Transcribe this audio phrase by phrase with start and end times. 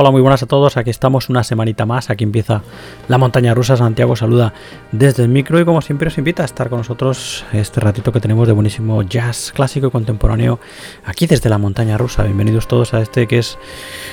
[0.00, 0.76] Hola, muy buenas a todos.
[0.76, 2.08] Aquí estamos una semanita más.
[2.08, 2.62] Aquí empieza
[3.08, 3.76] la montaña rusa.
[3.76, 4.54] Santiago saluda
[4.92, 8.20] desde el micro y como siempre os invita a estar con nosotros este ratito que
[8.20, 10.60] tenemos de buenísimo jazz clásico y contemporáneo
[11.04, 12.22] aquí desde la montaña rusa.
[12.22, 13.58] Bienvenidos todos a este que es,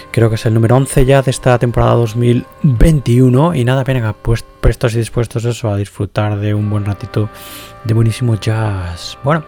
[0.10, 3.54] creo que es el número 11 ya de esta temporada 2021.
[3.54, 7.30] Y nada, venga, pues prestos y dispuestos eso a disfrutar de un buen ratito
[7.84, 9.20] de buenísimo jazz.
[9.24, 9.46] Bueno,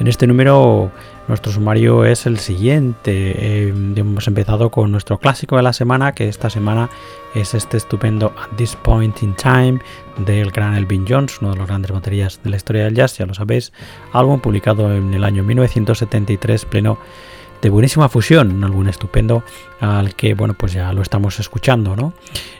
[0.00, 0.90] en este número
[1.28, 3.68] nuestro sumario es el siguiente.
[3.68, 6.90] Em, hemos empezado con nuestro clásico de la semana, que esta semana
[7.34, 9.80] es este estupendo At This Point in Time
[10.18, 13.26] del gran Elvin Jones, uno de los grandes baterías de la historia del jazz, ya
[13.26, 13.72] lo sabéis,
[14.12, 16.98] álbum publicado en el año 1973, pleno
[17.62, 19.42] de buenísima fusión, un álbum estupendo
[19.80, 22.12] al que, bueno, pues ya lo estamos escuchando, ¿no?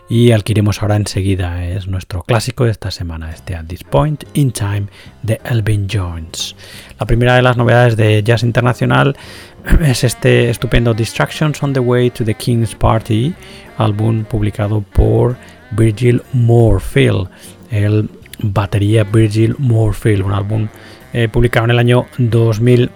[0.09, 3.85] Y al que iremos ahora enseguida, es nuestro clásico de esta semana, este At This
[3.85, 4.85] Point in Time
[5.23, 6.55] de Elvin Jones.
[7.01, 9.17] La primera de las novedades de Jazz Internacional
[9.81, 13.35] es este estupendo Distractions on the Way to the King's Party,
[13.79, 15.37] álbum publicado por
[15.71, 17.29] Virgil Moorfield,
[17.71, 20.69] el batería Virgil Moorfield, un álbum
[21.15, 22.91] eh, publicado en el año 2000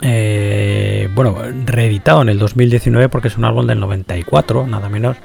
[0.00, 5.16] eh, bueno, reeditado en el 2019 porque es un álbum del 94, nada menos.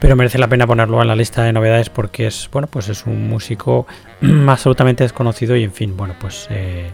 [0.00, 3.06] Pero merece la pena ponerlo en la lista de novedades porque es, bueno, pues es
[3.06, 3.86] un músico
[4.48, 6.90] absolutamente desconocido y en fin, bueno, pues eh,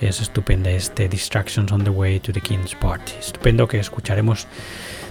[0.00, 3.12] es estupendo este Distractions on the Way to the King's Party.
[3.18, 4.46] Estupendo que escucharemos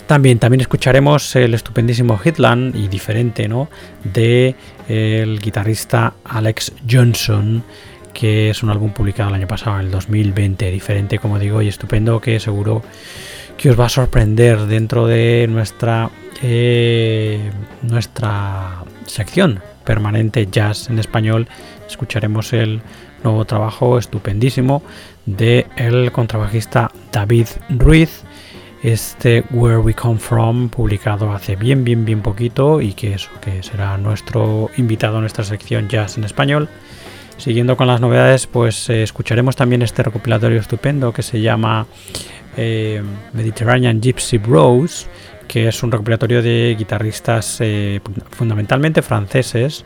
[0.08, 3.70] también, también escucharemos el estupendísimo Hitland y diferente, ¿no?
[4.03, 4.55] De
[4.89, 7.63] el guitarrista Alex Johnson
[8.13, 11.68] que es un álbum publicado el año pasado, en el 2020, diferente, como digo, y
[11.68, 12.84] estupendo, que seguro
[13.58, 16.10] que os va a sorprender dentro de nuestra,
[16.41, 17.51] eh,
[17.82, 21.48] nuestra sección permanente jazz en español.
[21.88, 22.82] Escucharemos el
[23.24, 24.82] nuevo trabajo estupendísimo
[25.25, 25.68] de
[26.12, 28.24] contrabajista David Ruiz
[28.84, 33.98] este Where We Come From publicado hace bien bien bien poquito y que que será
[33.98, 36.68] nuestro invitado a nuestra sección jazz en español
[37.41, 41.88] Siguiendo con las novedades, pues eh, escucharemos también este recopilatorio estupendo que se llama
[42.55, 43.01] eh,
[43.33, 45.07] Mediterranean Gypsy Bros,
[45.48, 49.86] que es un recopilatorio de guitarristas eh, fundamentalmente franceses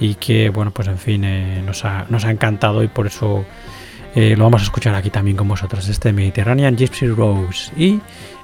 [0.00, 3.44] y que, bueno, pues en fin, nos ha, nos, ha, encantado y por eso
[4.16, 8.00] lo vamos a escuchar aquí también con vosotros, este Mediterranean Gypsy Rose y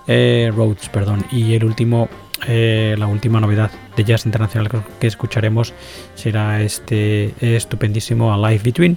[0.08, 2.08] Roads, perdón, y el último
[2.46, 5.74] eh, la última novedad de jazz internacional que escucharemos
[6.14, 8.96] será este estupendísimo Alive Between,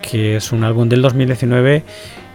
[0.00, 1.84] que es un álbum del 2019,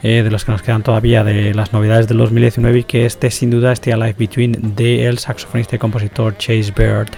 [0.03, 3.29] eh, de los que nos quedan todavía de las novedades del 2019, y que este
[3.29, 7.09] sin duda, este Alive Between del saxofonista y compositor Chase Bird,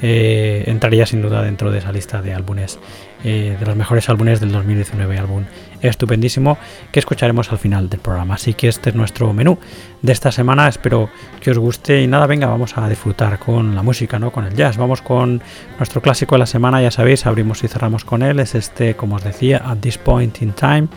[0.00, 2.78] eh, entraría sin duda dentro de esa lista de álbumes,
[3.22, 5.44] de los mejores álbumes del 2019, álbum
[5.82, 6.58] estupendísimo
[6.90, 8.34] que escucharemos al final del programa.
[8.34, 9.58] Así que este es nuestro menú
[10.00, 10.68] de esta semana.
[10.68, 11.10] Espero
[11.40, 14.30] que os guste y nada, venga, vamos a disfrutar con la música, ¿no?
[14.30, 14.76] Con el jazz.
[14.76, 15.42] Vamos con
[15.78, 18.40] nuestro clásico de la semana, ya sabéis, abrimos y cerramos con él.
[18.40, 20.88] Es este, como os decía, At This Point in Time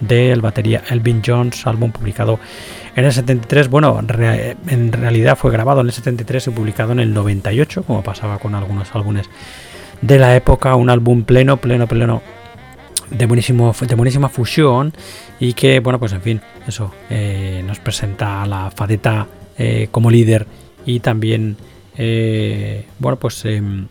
[0.00, 2.38] del batería Elvin Jones, álbum publicado
[2.96, 3.68] en el 73.
[3.68, 8.38] Bueno, en realidad fue grabado en el 73 y publicado en el 98, como pasaba
[8.38, 9.28] con algunos álbumes
[10.02, 12.22] de la época, un álbum pleno, pleno, pleno
[13.10, 14.92] de, buenísimo, de buenísima fusión
[15.38, 19.26] y que, bueno, pues en fin, eso eh, nos presenta a la Fadeta
[19.58, 20.46] eh, como líder
[20.86, 21.56] y también,
[21.96, 23.88] eh, bueno, pues em,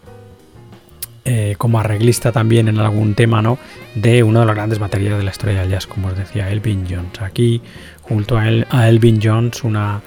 [1.60, 3.60] como arreglista también en algún tema, ¿no?
[3.94, 6.88] De uno de los grandes baterías de la historia del jazz, como os decía, Elvin
[6.90, 7.22] Jones.
[7.22, 7.62] Aquí,
[8.02, 10.02] junto a, a Elvin Jones, una,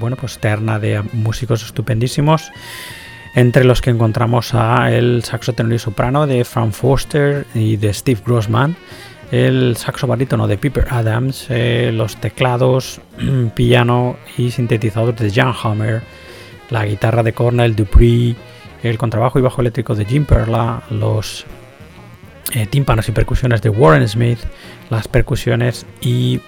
[0.00, 2.50] bueno, pues terna de músicos estupendísimos
[3.38, 7.94] entre los que encontramos a el saxo tenor y soprano de Frank Foster y de
[7.94, 8.76] Steve Grossman,
[9.30, 13.00] el saxo barítono de Piper Adams, eh, los teclados,
[13.54, 16.02] piano y sintetizador de Jan Hammer,
[16.70, 18.34] la guitarra de Cornell Dupree,
[18.82, 21.46] el contrabajo y bajo eléctrico de Jim Perla, los
[22.54, 24.40] eh, tímpanos y percusiones de Warren Smith,
[24.90, 26.40] las percusiones y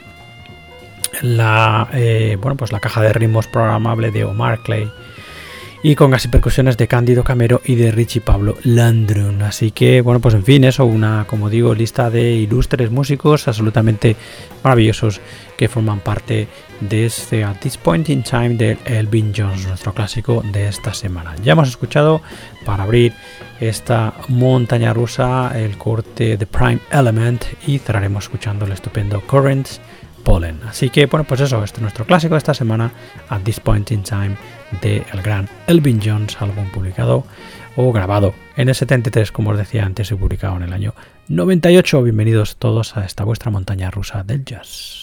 [1.22, 4.90] la eh, bueno pues la caja de ritmos programable de Omar Clay
[5.82, 9.40] y con gas y percusiones de Cándido Camero y de Richie Pablo Landron.
[9.42, 14.14] Así que, bueno, pues en fin, eso, una, como digo, lista de ilustres músicos absolutamente
[14.62, 15.20] maravillosos
[15.56, 16.48] que forman parte
[16.80, 21.34] de este At This Point in Time de Elvin Jones, nuestro clásico de esta semana.
[21.42, 22.20] Ya hemos escuchado
[22.66, 23.14] para abrir
[23.58, 29.80] esta montaña rusa el corte de Prime Element y cerraremos escuchando el estupendo Currents
[30.20, 30.60] Pollen.
[30.68, 32.92] Así que, bueno, pues eso, este es nuestro clásico de esta semana,
[33.28, 34.36] At This Point in Time
[34.80, 37.24] de el gran Elvin Jones, álbum publicado
[37.76, 40.94] o grabado en el 73, como os decía antes, y publicado en el año
[41.28, 42.02] 98.
[42.02, 44.99] Bienvenidos todos a esta vuestra montaña rusa del jazz.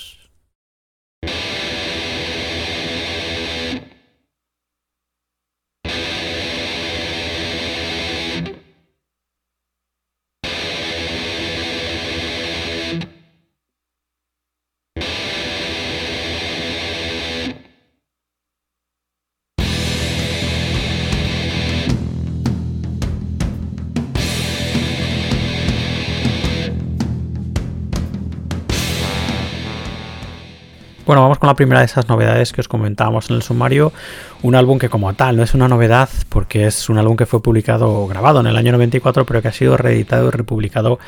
[31.07, 33.93] Bueno, vamos con la primera de esas novedades que os comentábamos en el sumario.
[34.41, 37.41] Un álbum que como tal no es una novedad porque es un álbum que fue
[37.41, 40.99] publicado, grabado en el año 94, pero que ha sido reeditado y republicado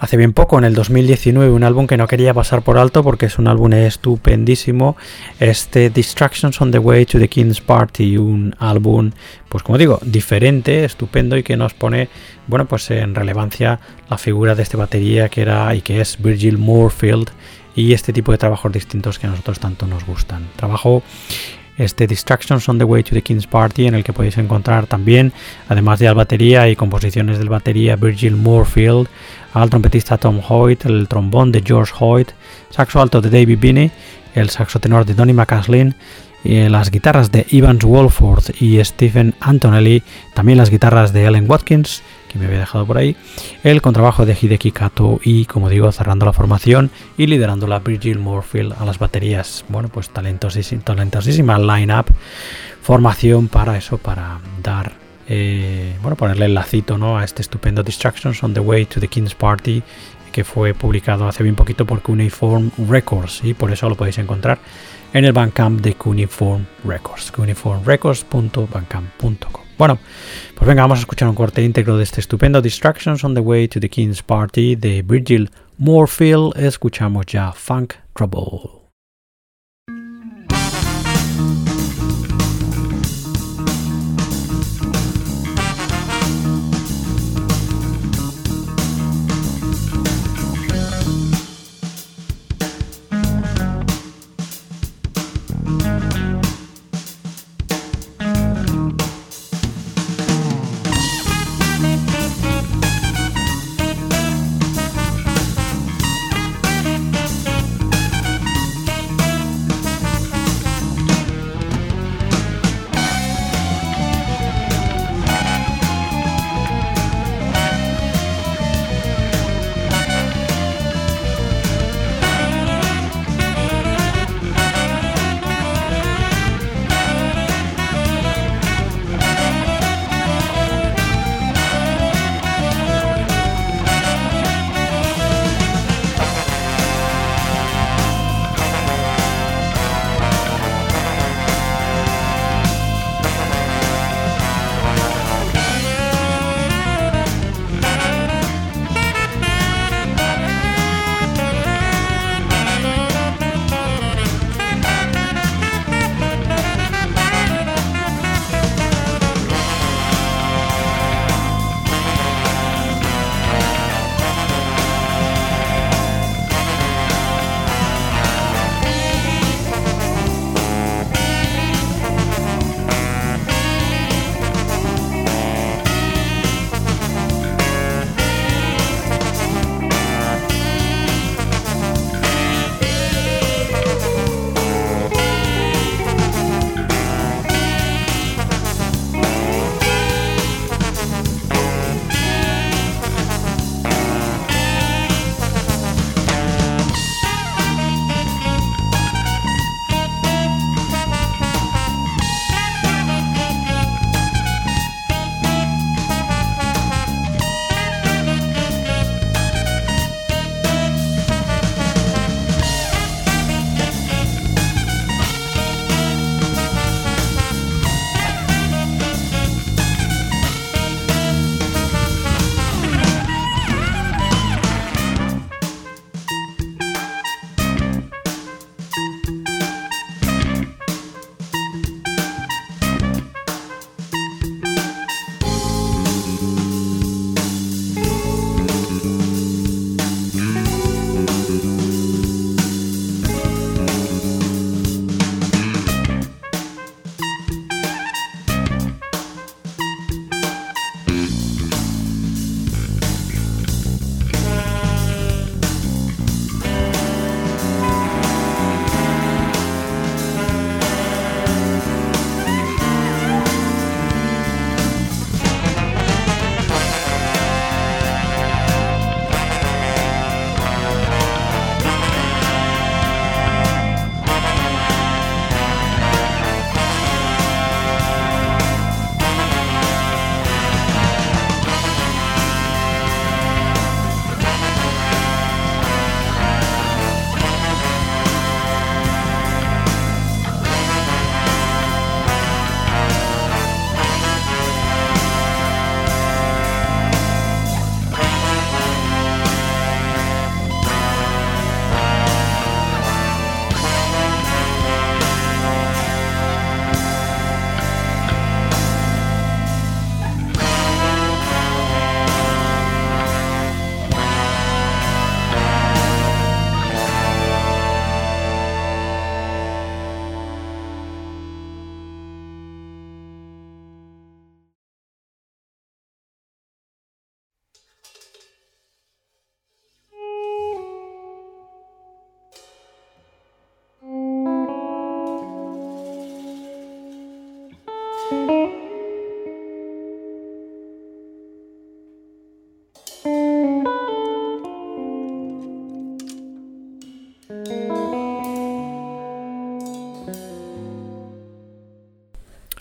[0.00, 1.52] hace bien poco, en el 2019.
[1.52, 4.96] Un álbum que no quería pasar por alto porque es un álbum estupendísimo.
[5.38, 9.12] Este Distractions on the Way to the King's Party, un álbum,
[9.48, 12.08] pues como digo, diferente, estupendo y que nos pone,
[12.48, 13.78] bueno, pues en relevancia
[14.10, 17.30] la figura de este batería que era y que es Virgil Moorfield
[17.78, 20.48] y este tipo de trabajos distintos que a nosotros tanto nos gustan.
[20.56, 21.04] Trabajo
[21.76, 25.32] este Distractions on the Way to the King's Party en el que podéis encontrar también,
[25.68, 29.06] además de al batería y composiciones del batería Virgil Moorfield,
[29.54, 32.30] al trompetista Tom Hoyt, el trombón de George Hoyt,
[32.70, 33.92] saxo alto de David Binney,
[34.34, 35.94] el saxo tenor de Donny McCaslin,
[36.42, 40.02] y las guitarras de Evans Wolford y Stephen Antonelli,
[40.34, 43.16] también las guitarras de Ellen Watkins, que me había dejado por ahí,
[43.64, 48.18] el contrabajo de Hideki Kato y, como digo, cerrando la formación y liderando la Virgil
[48.18, 49.64] Moorfield a las baterías.
[49.68, 52.06] Bueno, pues talentosísima, talentosísima line-up,
[52.82, 54.92] formación para eso, para dar,
[55.28, 57.18] eh, bueno, ponerle el lacito ¿no?
[57.18, 59.82] a este estupendo Distractions on the Way to the King's Party
[60.32, 64.58] que fue publicado hace bien poquito por Cuneiform Records y por eso lo podéis encontrar
[65.12, 69.62] en el Bandcamp de Cuneiform Records, cuneiformrecords.bandcamp.com.
[69.78, 69.98] Bueno,
[70.54, 73.68] pues venga, vamos a escuchar un corte íntegro de este estupendo Distractions on the Way
[73.68, 76.56] to the King's Party de Virgil Moorfield.
[76.56, 78.77] Escuchamos ya Funk Trouble.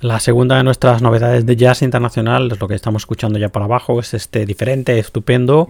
[0.07, 3.61] La segunda de nuestras novedades de jazz internacional, es lo que estamos escuchando ya por
[3.61, 5.67] abajo, es este diferente, estupendo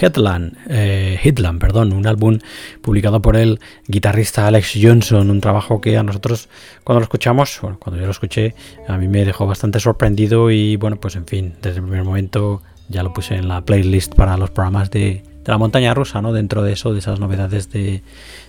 [0.00, 1.18] Headland, eh,
[1.58, 2.38] perdón, un álbum
[2.82, 6.48] publicado por el guitarrista Alex Johnson, un trabajo que a nosotros
[6.84, 8.54] cuando lo escuchamos, bueno, cuando yo lo escuché,
[8.86, 12.62] a mí me dejó bastante sorprendido y bueno, pues en fin, desde el primer momento
[12.88, 16.32] ya lo puse en la playlist para los programas de, de la montaña rusa, ¿no?
[16.32, 18.02] Dentro de eso, de esas novedades de,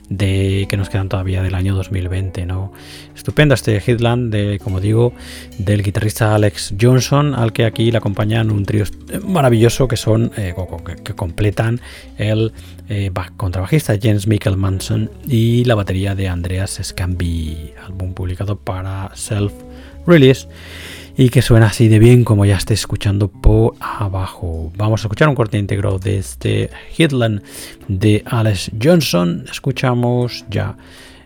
[0.10, 2.74] de que nos quedan todavía del año 2020, ¿no?
[3.16, 5.14] Estupendo este Headland, de, como digo,
[5.58, 8.84] del guitarrista Alex Johnson, al que aquí le acompañan un trío
[9.24, 10.54] maravilloso que son, eh,
[11.04, 11.80] que, completan
[12.18, 12.52] el
[12.90, 19.54] eh, contrabajista James Michael Manson y la batería de Andreas Scambi, álbum publicado para Self
[20.06, 20.48] Release
[21.18, 24.72] y que suena así de bien como ya esté escuchando por abajo.
[24.76, 27.42] Vamos a escuchar un corte íntegro de este Hitland
[27.88, 29.46] de Alex Johnson.
[29.50, 30.78] Escuchamos ya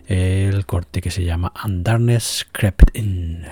[0.06, 3.42] el corte que se llama Andarnes Crept In.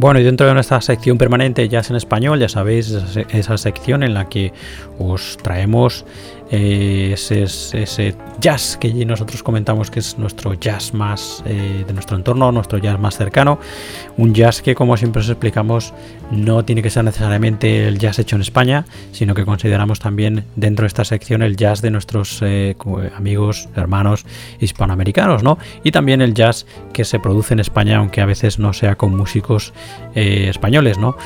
[0.00, 2.90] Bueno, y dentro de nuestra sección permanente Jazz en Español, ya sabéis,
[3.34, 4.50] esa sección en la que
[4.98, 6.06] os traemos
[6.50, 12.16] eh, ese, ese, jazz que nosotros comentamos que es nuestro jazz más eh, de nuestro
[12.16, 13.58] entorno, nuestro jazz más cercano.
[14.16, 15.92] Un jazz que, como siempre os explicamos,
[16.30, 20.84] no tiene que ser necesariamente el jazz hecho en España, sino que consideramos también dentro
[20.84, 22.76] de esta sección el jazz de nuestros eh,
[23.16, 24.24] amigos, hermanos
[24.58, 25.58] hispanoamericanos, ¿no?
[25.84, 29.16] Y también el jazz que se produce en España, aunque a veces no sea con
[29.16, 29.72] músicos
[30.14, 31.16] españoles, ¿no?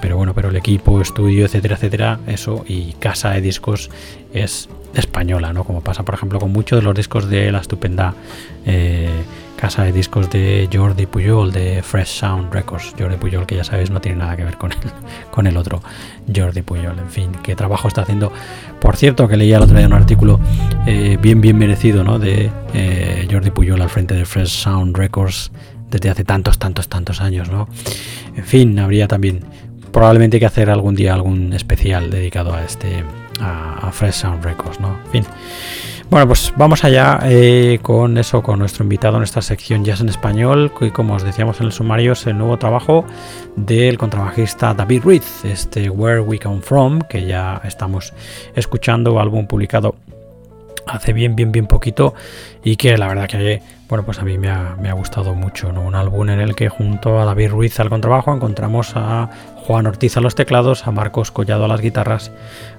[0.00, 3.90] pero bueno, pero el equipo, estudio, etcétera, etcétera, eso y casa de discos
[4.32, 5.64] es española, ¿no?
[5.64, 8.14] Como pasa, por ejemplo, con muchos de los discos de la estupenda
[8.66, 9.08] eh,
[9.56, 12.94] casa de discos de Jordi Puyol, de Fresh Sound Records.
[12.98, 14.78] Jordi Puyol, que ya sabéis, no tiene nada que ver con el,
[15.30, 15.82] con el otro
[16.34, 16.98] Jordi Puyol.
[16.98, 18.32] En fin, qué trabajo está haciendo.
[18.80, 20.40] Por cierto, que leía el otro día un artículo
[20.86, 22.18] eh, bien, bien merecido, ¿no?
[22.18, 25.50] De eh, Jordi Puyol al frente de Fresh Sound Records
[25.90, 27.68] desde hace tantos, tantos, tantos años, ¿no?
[28.36, 29.40] En fin, habría también
[29.92, 33.04] probablemente que hacer algún día algún especial dedicado a este
[33.40, 34.98] a, Fresh Sound Records, ¿no?
[35.06, 35.24] En fin.
[36.10, 40.08] Bueno, pues vamos allá eh, con eso, con nuestro invitado en esta sección Jazz en
[40.08, 43.04] Español, que como os decíamos en el sumario es el nuevo trabajo
[43.56, 48.12] del contrabajista David Ruiz, este Where We Come From, que ya estamos
[48.54, 49.96] escuchando, álbum publicado
[50.86, 52.14] hace bien, bien, bien poquito
[52.62, 55.82] y que la verdad que, bueno, pues a mí me ha, gustado mucho, ¿no?
[55.82, 60.16] Un álbum en el que junto a David Ruiz al contrabajo encontramos a Juan Ortiz
[60.16, 62.32] a los teclados, a Marcos Collado a las guitarras,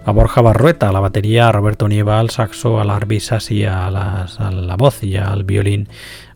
[0.05, 3.87] a Borja Barrueta a la batería, a Roberto Nieva al saxo, a Larvi Sassi a,
[3.87, 5.89] a la voz y al violín,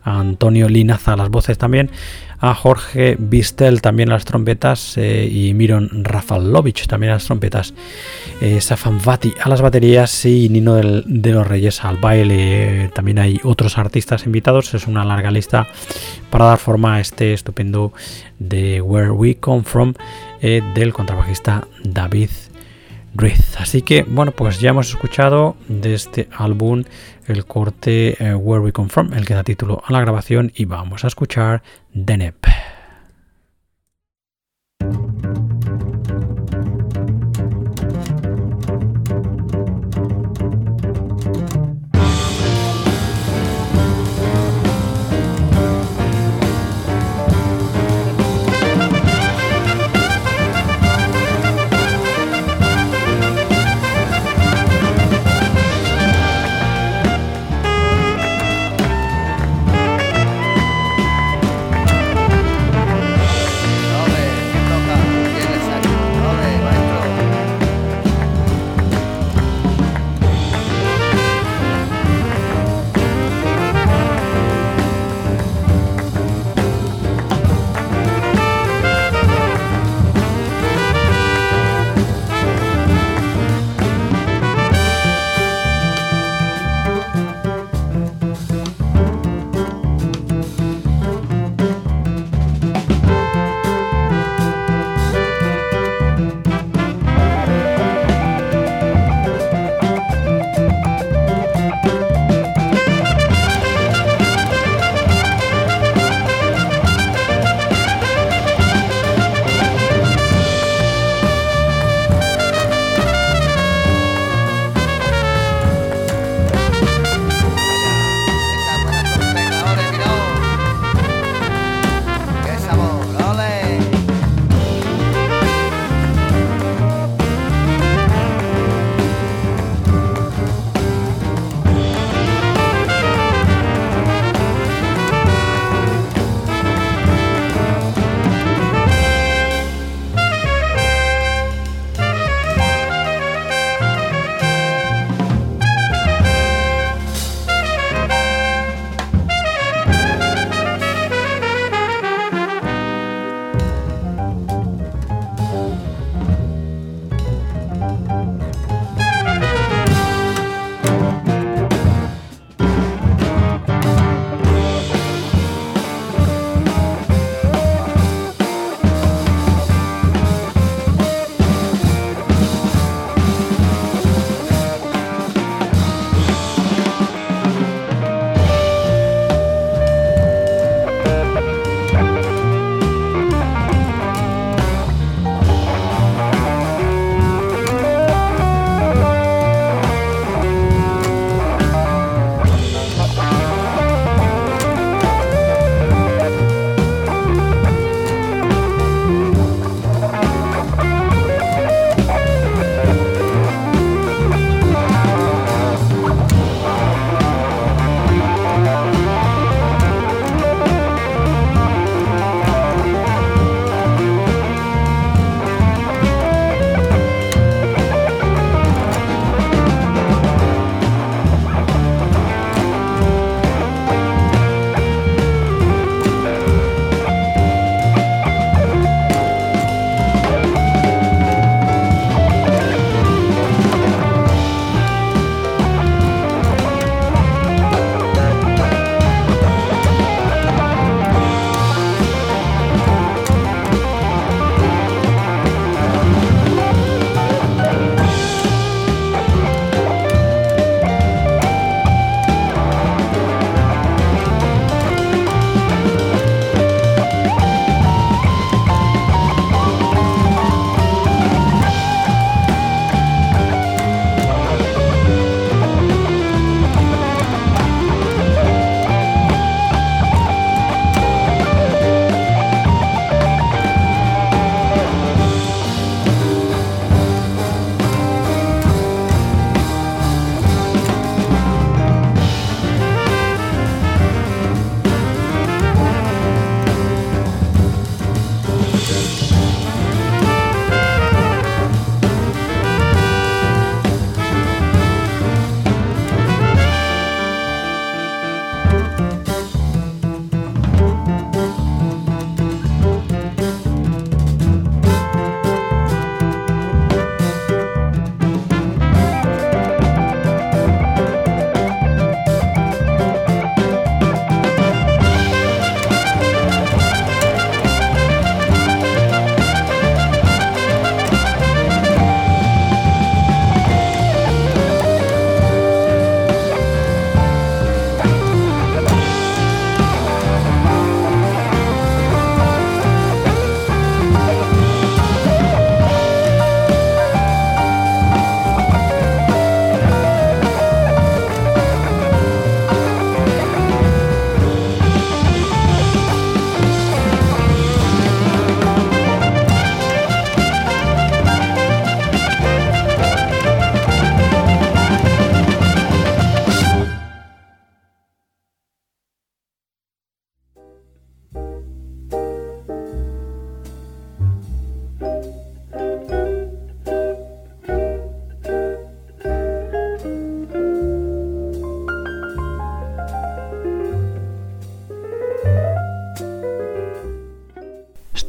[0.04, 1.90] a Antonio Linaza a las voces también,
[2.40, 7.74] a Jorge Bistel también a las trompetas eh, y Miron Rafalovic también a las trompetas,
[8.42, 12.90] eh, Safan Vati a las baterías y Nino de los Reyes al baile.
[12.94, 15.68] también hay otros artistas invitados, es una larga lista
[16.30, 17.92] para dar forma a este estupendo
[18.40, 19.94] de Where We Come From
[20.42, 22.30] eh, del contrabajista David
[23.58, 26.84] Así que bueno, pues ya hemos escuchado de este álbum
[27.28, 30.66] el corte eh, Where We Come From, el que da título a la grabación, y
[30.66, 31.62] vamos a escuchar
[31.94, 32.46] Denep.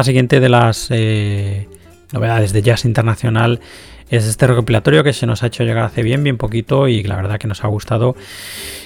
[0.00, 1.68] La siguiente de las eh,
[2.14, 3.60] novedades de jazz internacional
[4.08, 7.16] es este recopilatorio que se nos ha hecho llegar hace bien, bien poquito y la
[7.16, 8.16] verdad que nos ha gustado,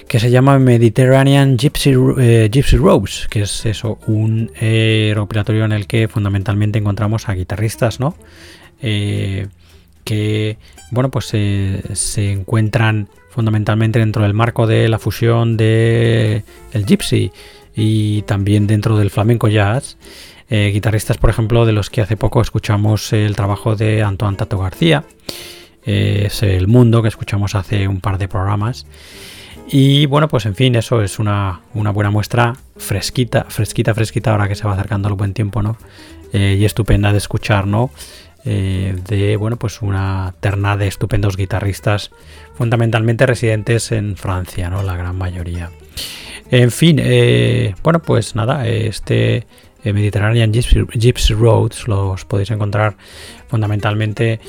[0.09, 5.71] que se llama Mediterranean Gypsy, eh, Gypsy Robes, que es eso, un eh, recopilatorio en
[5.71, 8.17] el que fundamentalmente encontramos a guitarristas, ¿no?
[8.83, 10.59] que,
[10.91, 16.43] bueno, pues se encuentran fundamentalmente dentro del marco de la fusión de
[16.73, 17.31] gypsy
[17.77, 19.97] y también dentro del flamenco jazz.
[20.57, 24.57] Eh, guitarristas, por ejemplo, de los que hace poco escuchamos el trabajo de Antoine Tato
[24.57, 25.03] García,
[25.85, 28.87] eh, es El Mundo, que escuchamos hace un par de programas.
[29.67, 34.55] Y bueno, pues en fin, eso es una, buena muestra fresquita, fresquita, fresquita, ahora que
[34.55, 35.77] se va acercando el buen tiempo, ¿no?
[36.33, 37.91] Eh, y estupenda de escuchar, ¿no?
[38.45, 42.11] de, bueno, pues una terna de estupendos guitarristas,
[42.55, 44.85] fundamentalmente residentes en Francia, ¿no?
[44.85, 45.71] La gran mayoría.
[46.51, 47.01] En fin,
[47.83, 49.47] bueno, pues nada, este
[49.93, 52.97] Mediterranean Gypsy, Roads los podéis encontrar
[53.49, 54.41] fundamentalmente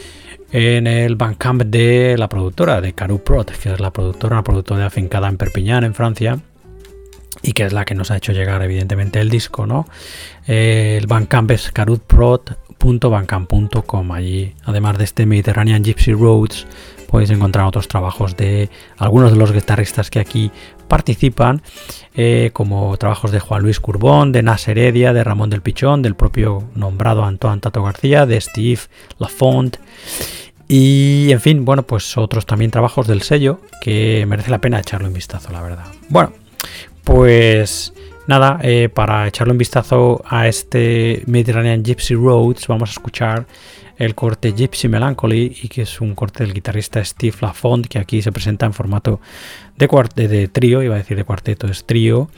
[0.52, 4.86] en el Bandcamp de la productora, de Caru Prot, que es la productora, una productora
[4.86, 6.40] afincada en Perpignan, en Francia,
[7.42, 9.88] y que es la que nos ha hecho llegar evidentemente el disco, ¿no?
[10.48, 14.12] Eh, el Bandcamp es carutprot.bandcamp.com.
[14.12, 16.66] Allí, además de este Mediterranean Gypsy Roads,
[17.10, 20.52] podéis encontrar otros trabajos de algunos de los guitarristas que aquí
[20.88, 21.62] participan,
[22.14, 26.16] eh, como trabajos de Juan Luis Curbón, de Nas Heredia, de Ramón del Pichón, del
[26.16, 28.80] propio nombrado Antoine Tato García, de Steve
[29.20, 29.78] Lafont.
[30.68, 35.08] Y en fin, bueno, pues otros también trabajos del sello que merece la pena echarle
[35.08, 35.86] un vistazo, la verdad.
[36.10, 36.34] Bueno,
[37.04, 37.94] pues
[38.28, 43.46] nada, eh, para echarle un vistazo a este Mediterranean Gypsy Roads, vamos a escuchar
[43.98, 48.22] el corte Gypsy Melancholy y que es un corte del guitarrista Steve Lafont que aquí
[48.22, 49.20] se presenta en formato
[49.78, 52.30] de, de trío, iba a decir de cuarteto, es trío,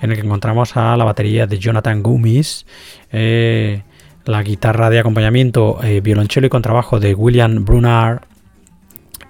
[0.00, 2.66] en el que encontramos a la batería de Jonathan Gummis,
[3.12, 3.82] eh,
[4.24, 8.22] la guitarra de acompañamiento, eh, violonchelo y contrabajo de William Brunard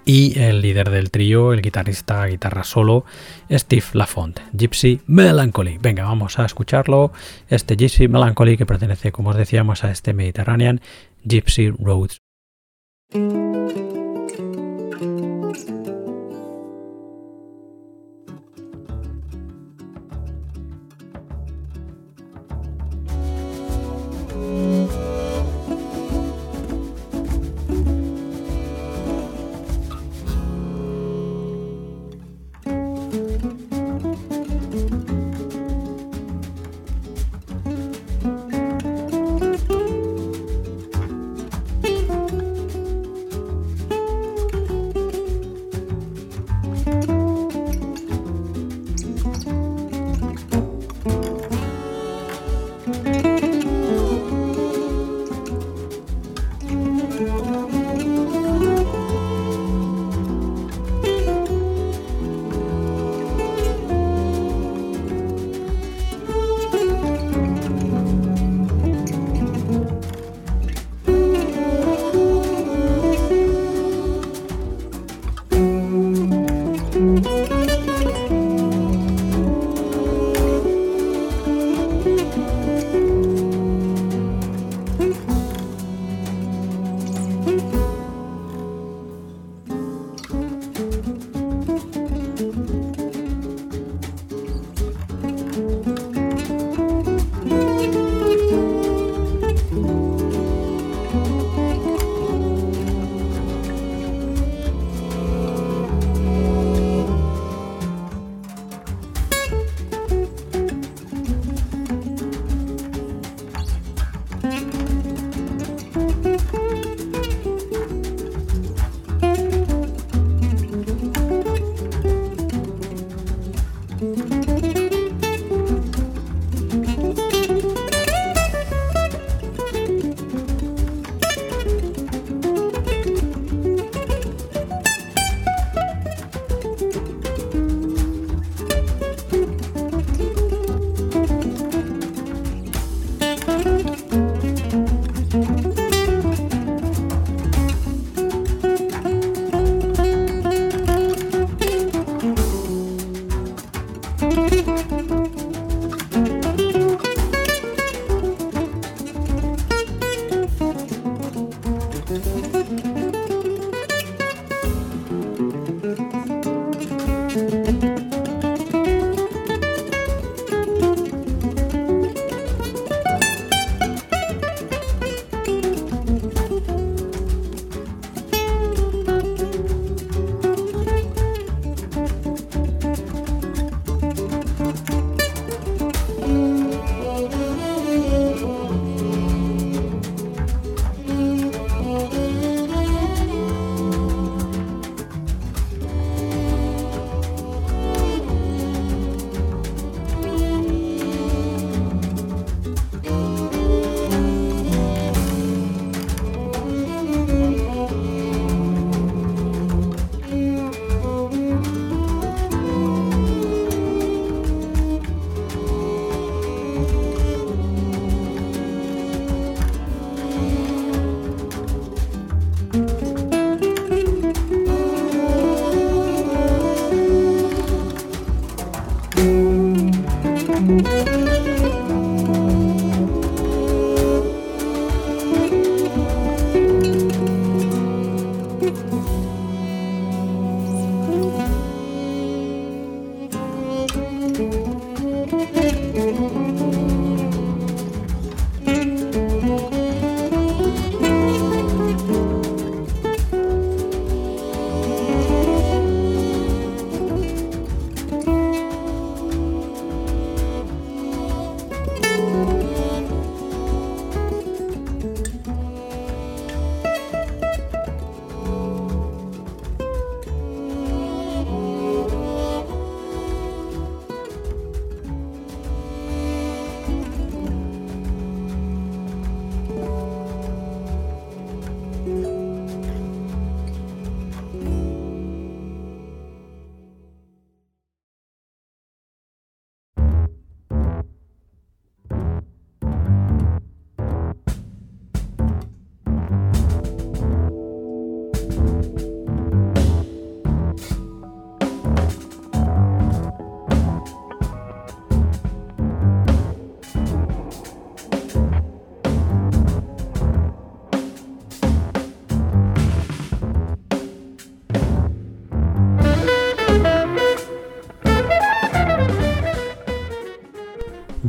[0.07, 3.03] y el líder del trío, el guitarrista guitarra solo,
[3.51, 5.79] Steve Lafont, Gypsy Melancholy.
[5.79, 7.11] Venga, vamos a escucharlo.
[7.49, 10.79] Este Gypsy Melancholy que pertenece, como os decíamos, a este Mediterranean
[11.27, 12.17] Gypsy Road.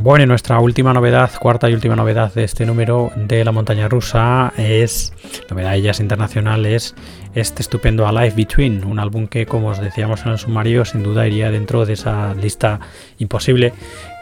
[0.09, 3.87] Bueno, y nuestra última novedad, cuarta y última novedad de este número de la montaña
[3.87, 5.13] rusa es,
[5.51, 6.95] novedad de ellas internacional, es
[7.35, 11.27] este estupendo Alive Between, un álbum que, como os decíamos en el sumario, sin duda
[11.27, 12.79] iría dentro de esa lista
[13.19, 13.71] imposible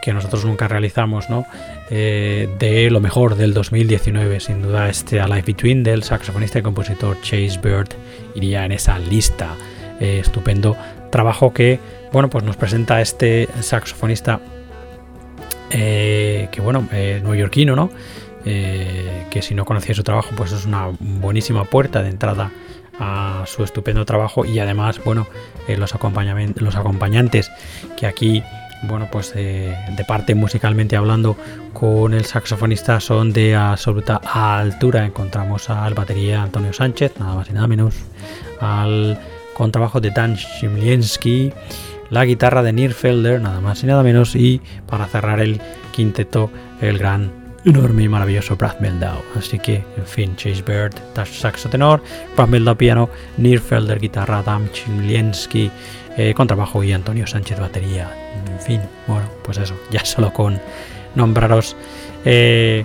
[0.02, 1.46] que nosotros nunca realizamos, ¿no?
[1.88, 4.40] Eh, de lo mejor del 2019.
[4.40, 7.88] Sin duda, este Alive Between del saxofonista y compositor Chase Bird
[8.34, 9.54] iría en esa lista.
[10.00, 10.76] Eh, estupendo
[11.10, 11.80] trabajo que,
[12.12, 14.38] bueno, pues nos presenta este saxofonista
[15.70, 17.90] eh, que bueno, eh, neoyorquino, ¿no?
[18.44, 22.50] Eh, que si no conocía su trabajo, pues es una buenísima puerta de entrada
[22.98, 25.26] a su estupendo trabajo y además, bueno,
[25.66, 25.92] eh, los,
[26.56, 27.50] los acompañantes
[27.96, 28.42] que aquí,
[28.84, 31.36] bueno, pues de parte musicalmente hablando
[31.72, 35.04] con el saxofonista son de absoluta altura.
[35.04, 37.94] Encontramos al batería Antonio Sánchez, nada más y nada menos,
[38.60, 39.18] al
[39.54, 41.52] contrabajo de Dan Shimliensky,
[42.10, 45.60] la guitarra de Nierfelder, nada más y nada menos, y para cerrar el
[45.92, 46.50] quinteto,
[46.80, 47.30] el gran,
[47.64, 49.20] enorme y maravilloso Brad Meldau.
[49.36, 50.94] Así que, en fin, Chase Bird,
[51.26, 52.02] saxo tenor,
[52.36, 55.70] Brad Meldau piano, Nierfelder guitarra, Adam Chimliensky
[56.16, 58.10] eh, contrabajo y Antonio Sánchez batería.
[58.52, 60.60] En fin, bueno, pues eso, ya solo con
[61.14, 61.76] nombraros
[62.24, 62.84] eh,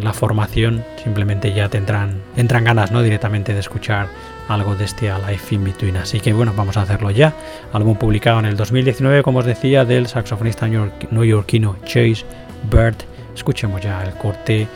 [0.00, 3.02] la formación, simplemente ya tendrán, entran ganas, ¿no?
[3.02, 4.08] Directamente de escuchar
[4.48, 5.96] algo de este Life in Between.
[5.96, 7.34] Así que bueno, vamos a hacerlo ya.
[7.72, 12.24] Álbum publicado en el 2019, como os decía, del saxofonista neoyorquino Chase
[12.70, 12.96] Bird.
[13.34, 14.68] Escuchemos ya el corte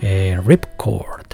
[0.00, 1.26] eh, Ripcord.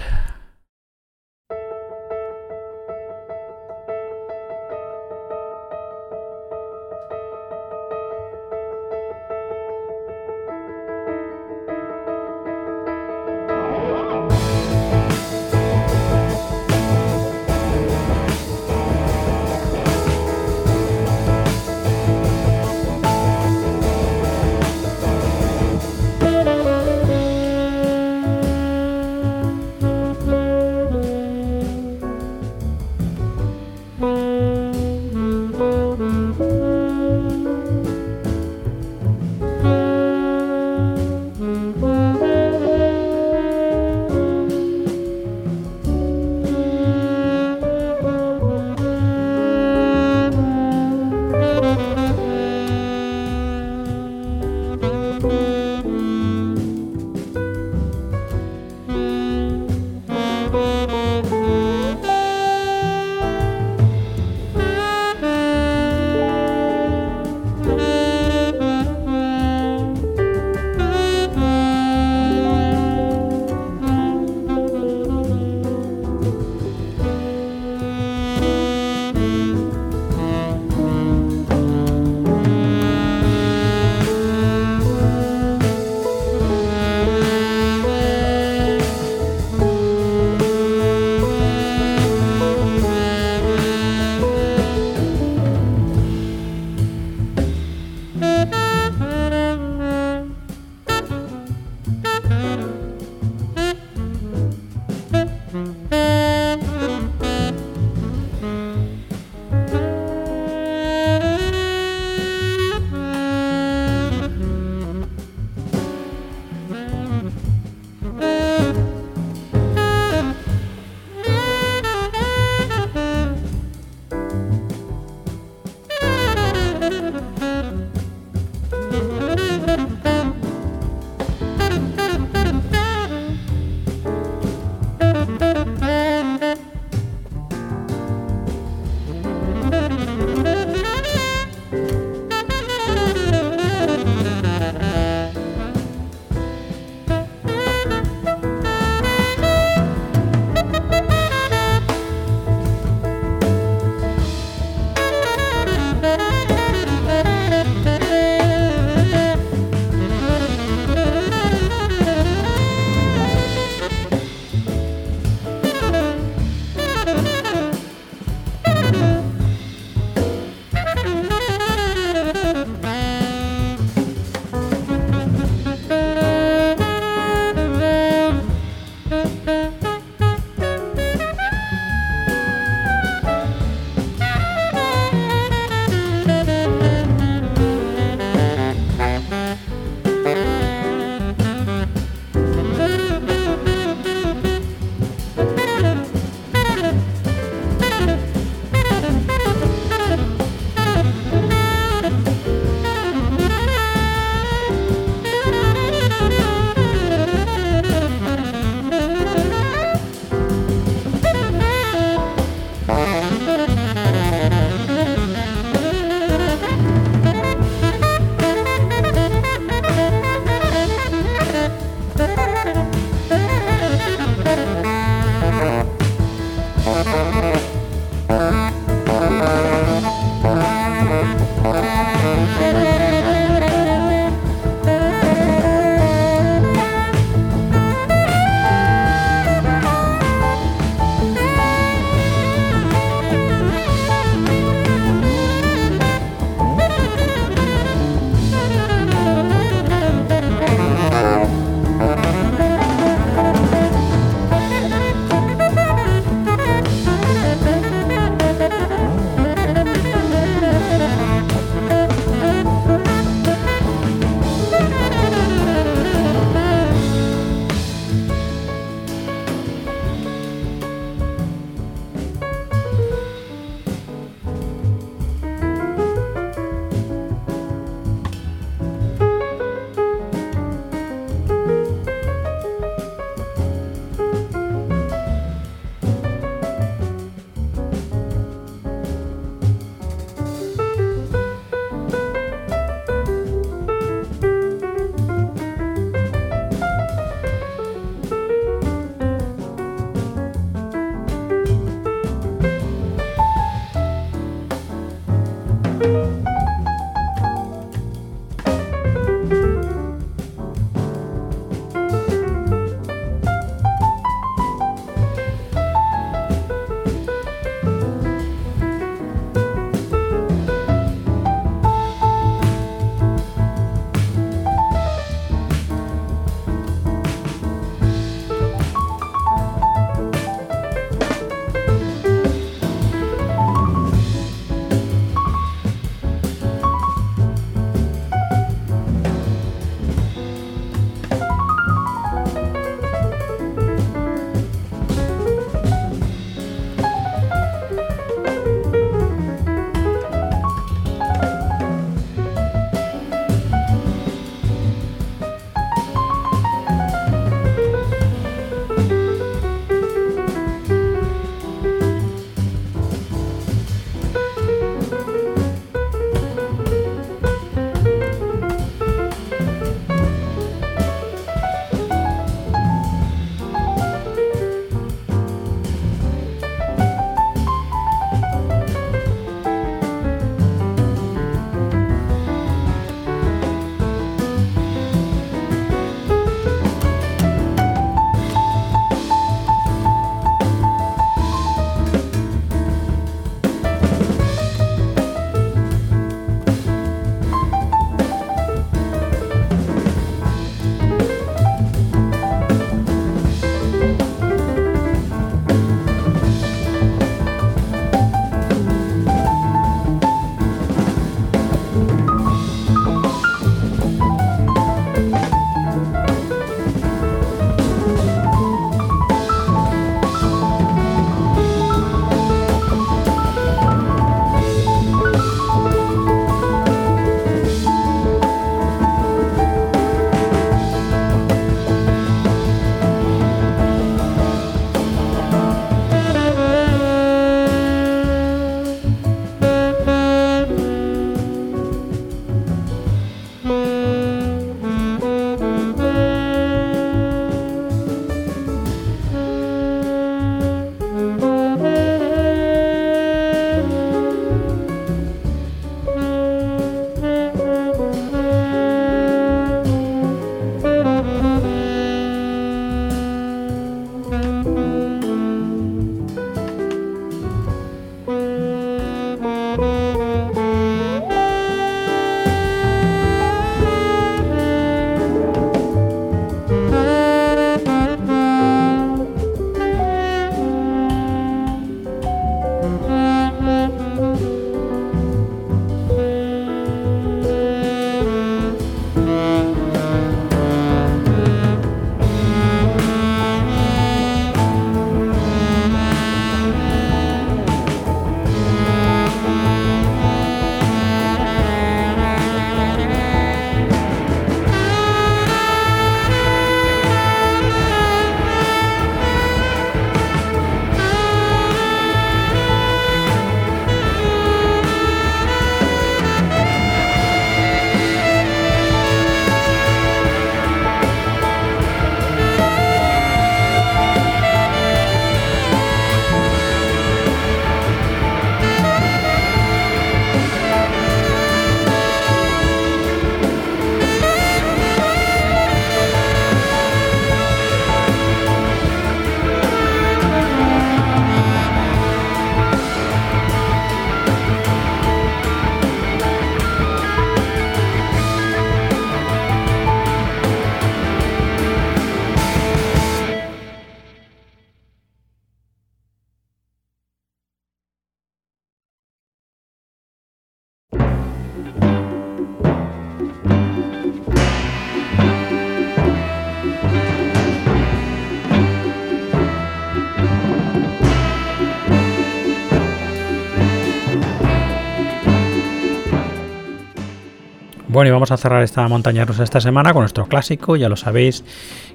[577.93, 580.95] Bueno, y vamos a cerrar esta montaña rusa esta semana con nuestro clásico, ya lo
[580.95, 581.43] sabéis,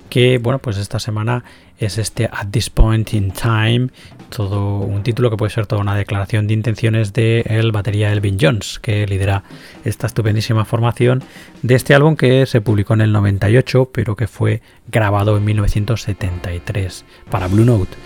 [0.08, 1.42] que bueno, pues esta semana
[1.76, 3.88] es este At This Point in Time,
[4.28, 8.38] todo un título que puede ser toda una declaración de intenciones de el batería Elvin
[8.40, 9.42] Jones, que lidera
[9.84, 11.24] esta estupendísima formación
[11.62, 17.04] de este álbum que se publicó en el 98, pero que fue grabado en 1973
[17.28, 17.96] para Blue Note.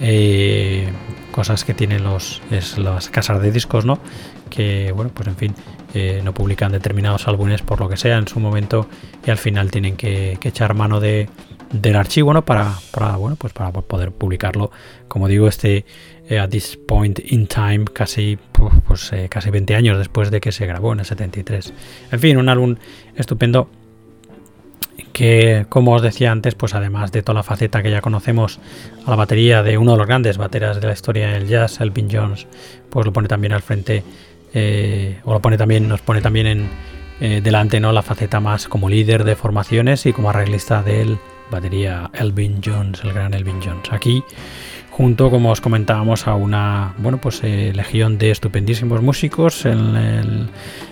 [0.00, 0.88] Eh,
[1.32, 2.40] cosas que tienen los,
[2.76, 3.98] las casas de discos, ¿no?
[4.48, 5.54] Que, bueno, pues en fin,
[5.94, 8.88] eh, no publican determinados álbumes por lo que sea en su momento
[9.26, 11.28] y al final tienen que echar mano de
[11.72, 12.44] del archivo ¿no?
[12.44, 14.70] para, para, bueno, pues para poder publicarlo.
[15.08, 15.84] Como digo, este
[16.28, 18.38] eh, At This Point in Time, casi,
[18.86, 21.72] pues, eh, casi 20 años después de que se grabó en el 73.
[22.12, 22.76] En fin, un álbum
[23.16, 23.68] estupendo
[25.12, 28.60] que, como os decía antes, pues además de toda la faceta que ya conocemos
[29.06, 32.08] a la batería de uno de los grandes bateras de la historia del jazz, Elvin
[32.10, 32.46] Jones,
[32.90, 34.02] pues lo pone también al frente,
[34.54, 38.88] eh, o lo pone también, nos pone también en delante no la faceta más como
[38.88, 41.18] líder de formaciones y como arreglista del
[41.52, 43.92] batería Elvin Jones, el gran Elvin Jones.
[43.92, 44.24] Aquí,
[44.90, 50.50] junto, como os comentábamos, a una bueno, pues, eh, legión de estupendísimos músicos, en,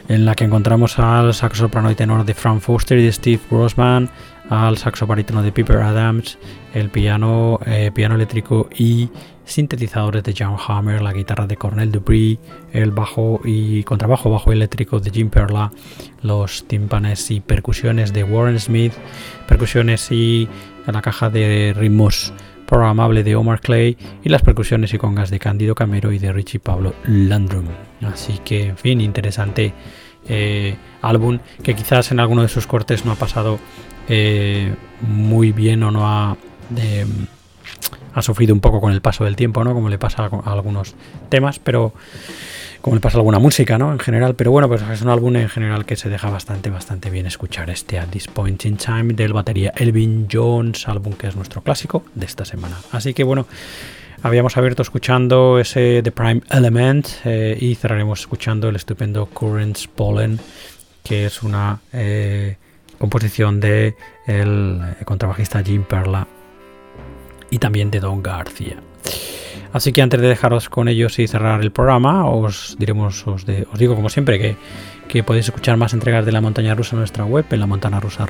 [0.09, 4.09] la que encontramos al saxo soprano y tenor de Frank Foster y de Steve Grossman,
[4.49, 6.39] al saxo barítono de Piper Adams,
[6.75, 9.09] el piano, eh, piano eléctrico y
[9.51, 12.39] sintetizadores de John Hammer, la guitarra de Cornel Dupree,
[12.73, 15.73] el bajo y contrabajo bajo eléctrico de Jim Perla,
[16.23, 18.93] los tímpanes y percusiones de Warren Smith,
[19.49, 20.49] percusiones y
[20.87, 22.33] la caja de ritmos
[22.67, 26.61] programable de Omar Clay y las percusiones y congas de Candido Camero y de Richie
[26.61, 27.67] Pablo Landrum.
[28.03, 29.75] Así que, en fin, interesante
[30.29, 33.59] eh, álbum que quizás en alguno de sus cortes no ha pasado
[34.09, 36.37] eh, muy bien o no ha
[38.15, 39.75] ha sufrido un poco con el paso del tiempo, ¿no?
[39.75, 40.95] Como le pasa a algunos
[41.29, 41.93] temas, pero
[42.81, 43.93] como le pasa a alguna música, ¿no?
[43.93, 47.11] En general, pero bueno, pues es un álbum en general que se deja bastante, bastante
[47.11, 51.37] bien escuchar este At This Point in Time del batería Elvin Jones, álbum que es
[51.37, 52.77] nuestro clásico de esta semana.
[52.93, 53.47] Así que bueno,
[54.23, 60.41] habíamos abierto escuchando ese The Prime Element eh, y cerraremos escuchando el estupendo Currents Pollen,
[61.05, 62.57] que es una eh,
[62.99, 63.95] composición de
[64.27, 66.27] el contrabajista Jim Perla
[67.51, 68.77] y también de Don García.
[69.73, 73.95] Así que antes de dejaros con ellos y cerrar el programa, os diremos, os, digo
[73.95, 74.57] como siempre que,
[75.07, 78.01] que, podéis escuchar más entregas de la montaña rusa en nuestra web, en la montana
[78.01, 78.27] rusa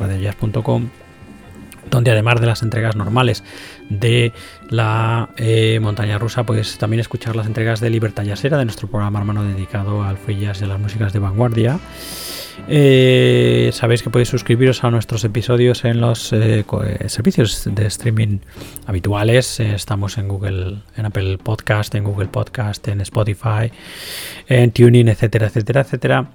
[1.91, 3.43] donde además de las entregas normales
[3.89, 4.33] de
[4.69, 9.19] la eh, montaña rusa, pues también escuchar las entregas de Libertad Yasera, de nuestro programa
[9.19, 11.81] hermano dedicado al free y a las músicas de vanguardia.
[12.69, 18.39] Eh, sabéis que podéis suscribiros a nuestros episodios en los eh, eh, servicios de streaming
[18.87, 19.61] habituales.
[19.61, 23.71] estamos en Google, en Apple Podcast, en Google Podcast, en Spotify,
[24.49, 26.31] en Tuning, etcétera, etcétera, etcétera.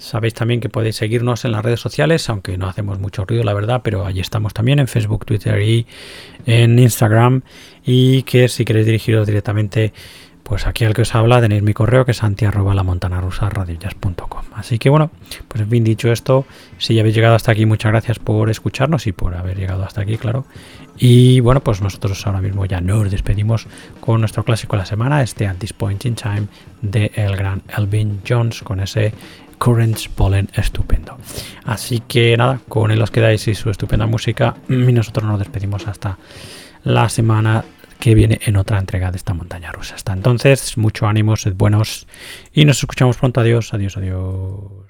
[0.00, 3.52] Sabéis también que podéis seguirnos en las redes sociales, aunque no hacemos mucho ruido, la
[3.52, 5.86] verdad, pero allí estamos también en Facebook, Twitter y
[6.46, 7.42] en Instagram.
[7.84, 9.92] Y que si queréis dirigiros directamente
[10.50, 12.44] pues aquí al que os habla tenéis mi correo que es anti
[14.56, 15.12] Así que bueno,
[15.46, 16.44] pues en fin, dicho esto,
[16.76, 20.00] si ya habéis llegado hasta aquí, muchas gracias por escucharnos y por haber llegado hasta
[20.00, 20.46] aquí, claro.
[20.98, 23.68] Y bueno, pues nosotros ahora mismo ya nos despedimos
[24.00, 26.48] con nuestro clásico de la semana, este At This Point in Time
[26.82, 29.14] de el gran Elvin Jones con ese
[29.56, 31.16] Currents Pollen estupendo.
[31.64, 35.86] Así que nada, con él os quedáis y su estupenda música y nosotros nos despedimos
[35.86, 36.18] hasta
[36.82, 37.64] la semana
[38.00, 39.94] que viene en otra entrega de esta montaña rusa.
[39.94, 42.06] Hasta entonces, mucho ánimo, sed buenos
[42.52, 43.40] y nos escuchamos pronto.
[43.40, 44.89] Adiós, adiós, adiós.